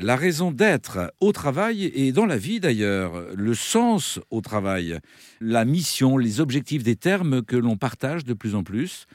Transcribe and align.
la 0.00 0.16
raison 0.16 0.52
d'être 0.52 1.12
au 1.20 1.32
travail 1.32 1.86
et 1.94 2.12
dans 2.12 2.26
la 2.26 2.36
vie 2.36 2.60
d'ailleurs, 2.60 3.34
le 3.34 3.54
sens 3.54 4.20
au 4.30 4.40
travail, 4.40 4.98
la 5.40 5.64
mission, 5.64 6.16
les 6.16 6.40
objectifs 6.40 6.84
des 6.84 6.96
termes 6.96 7.42
que 7.42 7.56
l'on 7.56 7.76
partage 7.76 8.24
de 8.24 8.34
plus 8.34 8.54
en 8.54 8.62
plus. 8.62 9.06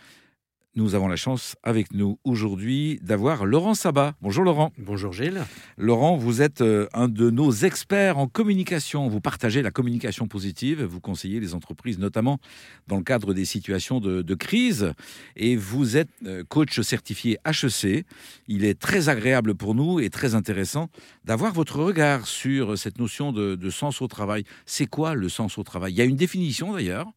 Nous 0.75 0.95
avons 0.95 1.07
la 1.07 1.15
chance 1.15 1.55
avec 1.61 1.93
nous 1.93 2.17
aujourd'hui 2.23 2.99
d'avoir 3.03 3.45
Laurent 3.45 3.75
Sabat. 3.75 4.15
Bonjour 4.23 4.43
Laurent. 4.43 4.71
Bonjour 4.79 5.13
Gilles. 5.13 5.43
Laurent, 5.77 6.17
vous 6.17 6.41
êtes 6.41 6.61
euh, 6.61 6.87
un 6.93 7.07
de 7.07 7.29
nos 7.29 7.51
experts 7.51 8.17
en 8.17 8.25
communication. 8.27 9.07
Vous 9.07 9.21
partagez 9.21 9.61
la 9.61 9.69
communication 9.69 10.27
positive, 10.27 10.81
vous 10.81 10.99
conseillez 10.99 11.39
les 11.39 11.53
entreprises 11.53 11.99
notamment 11.99 12.39
dans 12.87 12.97
le 12.97 13.03
cadre 13.03 13.35
des 13.35 13.45
situations 13.45 13.99
de, 13.99 14.33
crise 14.33 14.93
et 15.35 15.55
vous 15.55 15.95
êtes 15.95 16.09
euh, 16.25 16.43
coach 16.43 16.81
certifié 16.81 17.37
HEC. 17.45 18.03
Il 18.47 18.65
est 18.65 18.79
très 18.79 19.09
agréable 19.09 19.53
pour 19.53 19.75
nous 19.75 19.99
et 19.99 20.09
très 20.09 20.33
intéressant 20.33 20.89
d'avoir 21.23 21.53
votre 21.53 21.83
regard 21.83 22.25
sur 22.25 22.79
cette 22.79 22.97
notion 22.97 23.31
de, 23.31 23.53
de 23.53 23.69
sens 23.69 24.01
au 24.01 24.07
travail. 24.07 24.43
C'est 24.65 24.87
quoi 24.87 25.13
le 25.13 25.29
sens 25.29 25.59
au 25.59 25.63
travail? 25.63 25.93
Il 25.93 25.97
y 25.97 26.01
a 26.01 26.05
une 26.05 26.15
définition 26.15 26.73
d'ailleurs 26.73 27.13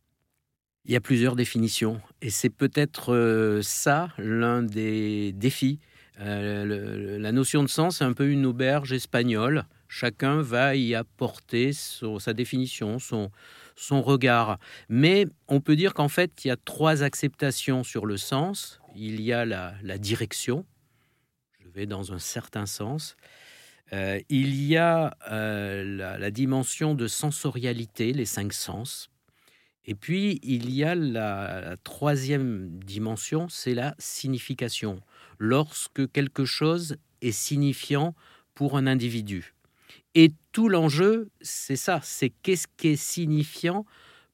il 0.86 0.92
y 0.92 0.96
a 0.96 1.00
plusieurs 1.00 1.34
définitions 1.34 2.00
et 2.22 2.30
c'est 2.30 2.50
peut-être 2.50 3.12
euh, 3.12 3.60
ça 3.62 4.10
l'un 4.18 4.62
des 4.62 5.32
défis. 5.32 5.80
Euh, 6.20 7.18
la 7.18 7.32
notion 7.32 7.62
de 7.62 7.68
sens, 7.68 7.98
c'est 7.98 8.04
un 8.04 8.12
peu 8.12 8.30
une 8.30 8.46
auberge 8.46 8.92
espagnole. 8.92 9.64
Chacun 9.88 10.40
va 10.40 10.76
y 10.76 10.94
apporter 10.94 11.72
sa 11.72 12.32
définition, 12.32 12.98
son, 12.98 13.30
regard. 14.02 14.58
Mais 14.88 15.26
on 15.48 15.60
peut 15.60 15.76
dire 15.76 15.92
qu'en 15.92 16.08
fait, 16.08 16.44
il 16.44 16.48
y 16.48 16.50
a 16.50 16.56
trois 16.56 17.02
acceptations 17.02 17.84
sur 17.84 18.06
le 18.06 18.16
sens. 18.16 18.80
Il 18.94 19.20
y 19.20 19.32
a 19.32 19.44
la, 19.44 19.98
direction, 19.98 20.64
je 21.60 21.68
vais 21.68 21.86
dans 21.86 22.12
un 22.12 22.18
certain 22.18 22.66
sens. 22.66 23.16
Euh, 23.92 24.18
il 24.28 24.64
y 24.64 24.76
a 24.76 25.16
la, 25.28 26.30
dimension 26.30 26.94
de 26.94 27.06
sensorialité, 27.06 28.12
les 28.12 28.24
cinq 28.24 28.52
sens. 28.52 29.10
Et 29.86 29.94
puis, 29.94 30.40
il 30.42 30.70
y 30.70 30.84
a 30.84 30.94
la, 30.94 31.76
troisième 31.84 32.78
dimension, 32.80 33.48
c'est 33.48 33.74
la 33.74 33.94
signification. 33.98 35.00
Lorsque 35.38 36.10
quelque 36.10 36.44
chose 36.44 36.96
est 37.22 37.32
signifiant 37.32 38.14
pour 38.54 38.76
un 38.76 38.86
individu. 38.86 39.54
Et 40.14 40.32
tout 40.52 40.68
l'enjeu, 40.68 41.30
c'est 41.40 41.76
ça, 41.76 42.00
c'est 42.02 42.30
qu'est-ce 42.30 42.66
qui 42.76 42.88
est 42.88 42.96
signifiant 42.96 43.84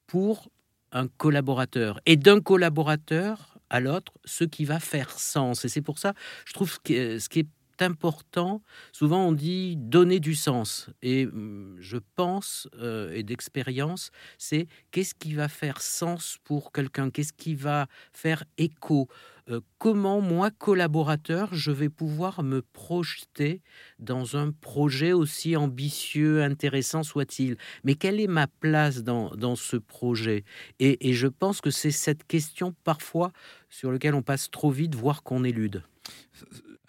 pour 0.07 0.49
un 0.91 1.07
collaborateur. 1.07 1.99
Et 2.05 2.15
d'un 2.15 2.39
collaborateur 2.39 3.57
à 3.69 3.79
l'autre, 3.79 4.13
ce 4.23 4.43
qui 4.43 4.65
va 4.65 4.79
faire 4.79 5.11
sens. 5.19 5.65
Et 5.65 5.69
c'est 5.69 5.81
pour 5.81 5.99
ça, 5.99 6.13
je 6.45 6.53
trouve 6.53 6.79
que 6.81 7.19
ce 7.19 7.27
qui 7.27 7.39
est 7.39 7.47
important. 7.81 8.61
Souvent, 8.91 9.27
on 9.27 9.31
dit 9.31 9.75
donner 9.77 10.19
du 10.19 10.35
sens. 10.35 10.89
Et 11.01 11.25
mm, 11.25 11.77
je 11.79 11.97
pense, 12.15 12.67
euh, 12.79 13.11
et 13.13 13.23
d'expérience, 13.23 14.11
c'est 14.37 14.67
qu'est-ce 14.91 15.15
qui 15.15 15.33
va 15.33 15.47
faire 15.47 15.81
sens 15.81 16.37
pour 16.43 16.71
quelqu'un? 16.71 17.09
Qu'est-ce 17.09 17.33
qui 17.33 17.55
va 17.55 17.87
faire 18.13 18.43
écho? 18.57 19.07
Euh, 19.49 19.59
Comment, 19.77 20.21
moi, 20.21 20.51
collaborateur, 20.51 21.49
je 21.53 21.71
vais 21.71 21.89
pouvoir 21.89 22.43
me 22.43 22.61
projeter 22.61 23.61
dans 23.99 24.37
un 24.37 24.51
projet 24.51 25.11
aussi 25.11 25.57
ambitieux, 25.57 26.41
intéressant 26.41 27.03
soit-il? 27.03 27.57
Mais 27.83 27.95
quelle 27.95 28.21
est 28.21 28.27
ma 28.27 28.47
place 28.47 29.03
dans, 29.03 29.35
dans 29.35 29.55
ce 29.57 29.75
projet? 29.75 30.45
Et, 30.79 31.09
et 31.09 31.13
je 31.13 31.27
pense 31.27 31.59
que 31.59 31.71
c'est 31.71 31.91
cette 31.91 32.25
question, 32.25 32.73
parfois, 32.85 33.33
sur 33.69 33.91
laquelle 33.91 34.15
on 34.15 34.21
passe 34.21 34.49
trop 34.49 34.71
vite, 34.71 34.95
voire 34.95 35.23
qu'on 35.23 35.43
élude. 35.43 35.83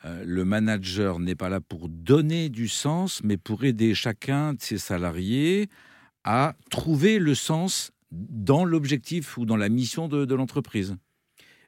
Euh, 0.05 0.23
le 0.27 0.45
manager 0.45 1.19
n'est 1.19 1.35
pas 1.35 1.49
là 1.49 1.61
pour 1.61 1.89
donner 1.89 2.49
du 2.49 2.69
sens, 2.69 3.23
mais 3.25 3.37
pour 3.37 3.65
aider 3.65 3.95
chacun 3.95 4.53
de 4.55 4.61
ses 4.61 4.79
salariés 4.79 5.69
à 6.25 6.55
trouver 6.71 7.19
le 7.19 7.35
sens 7.35 7.91
dans 8.11 8.65
l'objectif 8.65 9.39
ou 9.39 9.47
dans 9.47 9.57
la 9.57 9.69
mission 9.69 10.09
de, 10.09 10.35
l'entreprise. 10.35 10.97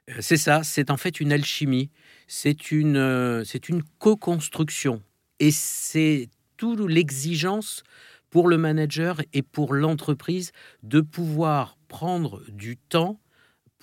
Euh, 0.09 0.13
c'est 0.19 0.37
ça, 0.37 0.63
c'est 0.63 0.91
en 0.91 0.97
fait 0.97 1.19
une 1.19 1.31
alchimie, 1.31 1.89
c'est 2.27 2.71
une, 2.71 2.97
euh, 2.97 3.43
c'est 3.43 3.69
une 3.69 3.81
co-construction. 3.97 5.01
Et 5.39 5.51
c'est 5.51 6.29
toute 6.57 6.79
l'exigence 6.79 7.83
pour 8.29 8.47
le 8.47 8.57
manager 8.57 9.21
et 9.33 9.41
pour 9.41 9.73
l'entreprise 9.73 10.51
de 10.83 11.01
pouvoir 11.01 11.77
prendre 11.87 12.43
du 12.51 12.77
temps 12.77 13.19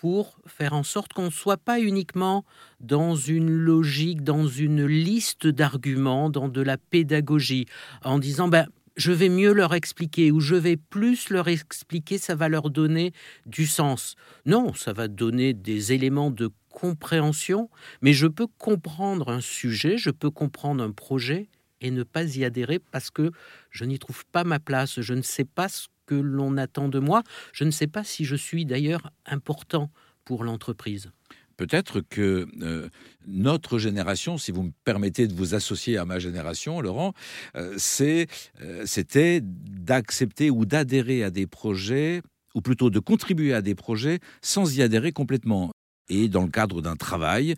pour 0.05 0.37
faire 0.45 0.75
en 0.75 0.83
sorte 0.83 1.15
qu'on 1.15 1.25
ne 1.25 1.31
soit 1.31 1.57
pas 1.57 1.81
uniquement 1.81 2.45
dans 2.79 3.17
une 3.17 3.49
logique, 3.49 4.23
dans 4.23 4.47
une 4.47 4.85
liste 4.85 5.47
d'arguments, 5.47 6.29
dans 6.29 6.51
de 6.51 6.61
la 6.61 6.77
pédagogie, 6.77 7.65
en 8.03 8.19
disant 8.19 8.49
ben, 8.49 8.67
je 8.97 9.13
vais 9.13 9.31
mieux 9.31 9.55
leur 9.55 9.73
expliquer 9.73 10.31
ou 10.31 10.41
je 10.41 10.57
vais 10.57 10.77
plus 10.77 11.31
leur 11.31 11.49
expliquer, 11.49 12.19
ça 12.19 12.35
va 12.35 12.51
leur 12.51 12.69
donner 12.69 13.15
du 13.47 13.67
sens. 13.67 14.15
Non, 14.45 14.75
ça 14.75 14.93
va 14.93 15.09
donner 15.09 15.55
des 15.55 15.95
éléments 15.95 16.31
de 16.31 16.51
compréhension, 16.69 17.71
mais 18.03 18.13
je 18.13 18.27
peux 18.27 18.47
comprendre 18.59 19.31
un 19.31 19.41
sujet, 19.41 19.97
je 19.97 20.11
peux 20.11 20.31
comprendre 20.31 20.85
un 20.85 20.91
projet 20.91 21.49
et 21.81 21.91
ne 21.91 22.03
pas 22.03 22.25
y 22.25 22.45
adhérer 22.45 22.79
parce 22.79 23.11
que 23.11 23.31
je 23.71 23.87
n'y 23.87 23.99
trouve 23.99 24.27
pas 24.27 24.45
ma 24.45 24.59
place, 24.59 25.01
je 25.01 25.15
ne 25.15 25.23
sais 25.23 25.47
pas 25.47 25.71
ce 25.71 25.87
que 26.07 26.15
l'on 26.15 26.57
attend 26.57 26.89
de 26.89 26.99
moi. 26.99 27.23
Je 27.53 27.65
ne 27.65 27.71
sais 27.71 27.87
pas 27.87 28.05
si 28.05 28.25
je 28.25 28.37
suis 28.37 28.65
d'ailleurs 28.65 29.11
important 29.27 29.91
pour 30.25 30.45
l'entreprise. 30.45 31.11
Peut-être 31.57 32.01
que 32.01 32.49
euh, 32.63 32.89
notre 33.27 33.79
génération, 33.79 34.39
si 34.39 34.51
vous 34.51 34.65
me 34.65 34.73
permettez 34.85 35.29
de 35.29 35.35
vous 35.35 35.55
associer 35.55 35.97
à 35.99 36.05
ma 36.05 36.19
génération, 36.19 36.81
Laurent, 36.81 37.13
euh, 37.57 37.79
euh, 38.01 38.83
c'était 38.87 39.41
d'accepter 39.43 40.51
ou 40.51 40.65
d'adhérer 40.65 41.23
à 41.23 41.31
des 41.31 41.47
projets, 41.47 42.23
ou 42.55 42.61
plutôt 42.61 42.91
de 42.91 42.99
contribuer 42.99 43.55
à 43.55 43.63
des 43.63 43.75
projets 43.75 44.19
sans 44.43 44.77
y 44.77 44.83
adhérer 44.83 45.13
complètement 45.13 45.71
et 46.11 46.29
dans 46.29 46.43
le 46.43 46.51
cadre 46.51 46.83
d'un 46.83 46.97
travail, 46.97 47.55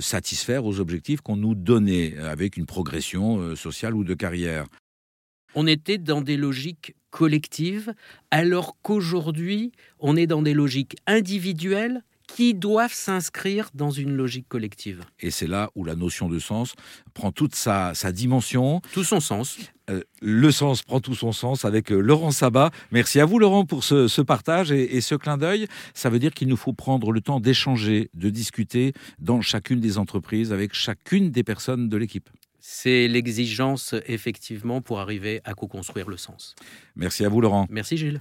satisfaire 0.00 0.66
aux 0.66 0.80
objectifs 0.80 1.22
qu'on 1.22 1.36
nous 1.36 1.54
donnait 1.54 2.18
avec 2.18 2.58
une 2.58 2.66
progression 2.66 3.56
sociale 3.56 3.94
ou 3.94 4.04
de 4.04 4.12
carrière. 4.12 4.66
On 5.54 5.66
était 5.66 5.96
dans 5.96 6.20
des 6.20 6.36
logiques 6.36 6.94
collectives, 7.10 7.94
alors 8.30 8.76
qu'aujourd'hui, 8.82 9.72
on 9.98 10.16
est 10.16 10.26
dans 10.26 10.42
des 10.42 10.54
logiques 10.54 10.96
individuelles 11.06 12.02
qui 12.36 12.54
doivent 12.54 12.92
s'inscrire 12.92 13.70
dans 13.74 13.90
une 13.90 14.12
logique 14.12 14.48
collective. 14.48 15.02
Et 15.20 15.30
c'est 15.30 15.46
là 15.46 15.70
où 15.74 15.84
la 15.84 15.94
notion 15.94 16.28
de 16.28 16.38
sens 16.38 16.74
prend 17.14 17.32
toute 17.32 17.54
sa, 17.54 17.92
dimension. 18.12 18.80
Tout 18.92 19.04
son 19.04 19.20
sens. 19.20 19.58
Euh, 19.90 20.02
le 20.22 20.50
sens 20.52 20.82
prend 20.82 21.00
tout 21.00 21.14
son 21.14 21.32
sens 21.32 21.64
avec 21.64 21.90
euh, 21.90 21.98
Laurent 21.98 22.30
Sabat. 22.30 22.70
Merci 22.92 23.18
à 23.20 23.24
vous 23.24 23.38
Laurent 23.38 23.64
pour 23.64 23.82
ce, 23.82 24.20
partage 24.20 24.70
et, 24.70 24.96
et, 24.96 25.00
ce 25.00 25.16
clin 25.16 25.36
d'œil. 25.36 25.66
Ça 25.94 26.10
veut 26.10 26.18
dire 26.18 26.32
qu'il 26.32 26.48
nous 26.48 26.56
faut 26.56 26.72
prendre 26.72 27.10
le 27.10 27.20
temps 27.20 27.40
d'échanger, 27.40 28.10
de 28.14 28.30
discuter 28.30 28.92
dans 29.18 29.40
chacune 29.40 29.80
des 29.80 29.98
entreprises 29.98 30.52
avec 30.52 30.72
chacune 30.72 31.30
des 31.30 31.42
personnes 31.42 31.88
de 31.88 31.96
l'équipe. 31.96 32.30
C'est 32.60 33.08
l'exigence, 33.08 33.94
effectivement, 34.06 34.80
pour 34.80 35.00
arriver 35.00 35.40
à 35.44 35.54
co-construire 35.54 36.08
le 36.08 36.16
sens. 36.16 36.54
Merci 36.96 37.24
à 37.24 37.28
vous, 37.28 37.40
Laurent. 37.40 37.66
Merci, 37.70 37.96
Gilles. 37.96 38.20